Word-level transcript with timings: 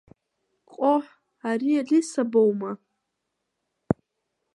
Ҟоҳ, 0.73 1.05
ари 1.49 1.71
Алиса 1.81 2.23
боума? 2.31 2.71